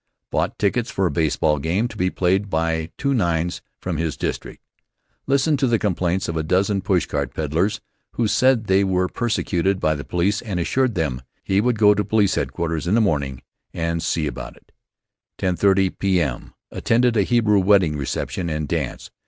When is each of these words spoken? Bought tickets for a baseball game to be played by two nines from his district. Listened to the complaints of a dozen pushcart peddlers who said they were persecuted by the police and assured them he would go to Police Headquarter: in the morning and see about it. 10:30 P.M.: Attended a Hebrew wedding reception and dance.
Bought 0.31 0.57
tickets 0.57 0.89
for 0.89 1.05
a 1.05 1.11
baseball 1.11 1.59
game 1.59 1.87
to 1.87 1.95
be 1.95 2.09
played 2.09 2.49
by 2.49 2.89
two 2.97 3.13
nines 3.13 3.61
from 3.79 3.97
his 3.97 4.17
district. 4.17 4.63
Listened 5.27 5.59
to 5.59 5.67
the 5.67 5.77
complaints 5.77 6.27
of 6.27 6.35
a 6.35 6.41
dozen 6.41 6.81
pushcart 6.81 7.35
peddlers 7.35 7.81
who 8.13 8.27
said 8.27 8.63
they 8.63 8.83
were 8.83 9.07
persecuted 9.07 9.79
by 9.79 9.93
the 9.93 10.03
police 10.03 10.41
and 10.41 10.59
assured 10.59 10.95
them 10.95 11.21
he 11.43 11.61
would 11.61 11.77
go 11.77 11.93
to 11.93 12.03
Police 12.03 12.33
Headquarter: 12.33 12.77
in 12.89 12.95
the 12.95 12.99
morning 12.99 13.43
and 13.75 14.01
see 14.01 14.25
about 14.25 14.55
it. 14.57 14.71
10:30 15.37 15.95
P.M.: 15.99 16.55
Attended 16.71 17.15
a 17.15 17.21
Hebrew 17.21 17.59
wedding 17.59 17.95
reception 17.95 18.49
and 18.49 18.67
dance. 18.67 19.11